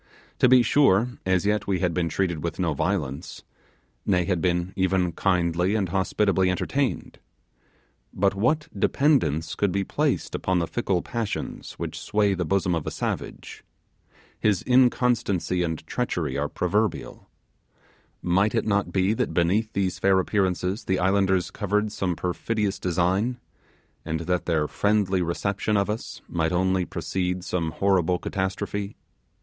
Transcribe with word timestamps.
To 0.39 0.49
be 0.49 0.63
sure, 0.63 1.09
as 1.27 1.45
yet 1.45 1.67
we 1.67 1.77
had 1.77 1.93
been 1.93 2.09
treated 2.09 2.43
with 2.43 2.57
no 2.57 2.73
violence; 2.73 3.43
nay, 4.03 4.25
had 4.25 4.41
been 4.41 4.73
even 4.75 5.11
kindly 5.11 5.75
and 5.75 5.89
hospitably 5.89 6.49
entertained. 6.49 7.19
But 8.11 8.33
what 8.33 8.67
dependence 8.75 9.53
could 9.53 9.71
be 9.71 9.83
placed 9.83 10.33
upon 10.33 10.57
the 10.57 10.65
fickle 10.65 11.03
passions 11.03 11.73
which 11.73 11.99
sway 11.99 12.33
the 12.33 12.45
bosom 12.45 12.73
of 12.73 12.87
a 12.87 12.89
savage? 12.89 13.63
His 14.39 14.63
inconstancy 14.65 15.61
and 15.61 15.85
treachery 15.85 16.35
are 16.35 16.49
proverbial. 16.49 17.29
Might 18.23 18.55
it 18.55 18.65
not 18.65 18.91
be 18.91 19.13
that 19.13 19.35
beneath 19.35 19.71
these 19.73 19.99
fair 19.99 20.17
appearances 20.19 20.85
the 20.85 20.97
islanders 20.97 21.51
covered 21.51 21.91
some 21.91 22.15
perfidious 22.15 22.79
design, 22.79 23.37
and 24.03 24.21
that 24.21 24.47
their 24.47 24.67
friendly 24.67 25.21
reception 25.21 25.77
of 25.77 25.91
us 25.91 26.23
might 26.27 26.51
only 26.51 26.85
precede 26.85 27.43
some 27.43 27.69
horrible 27.69 28.17
catastrophe? 28.17 28.95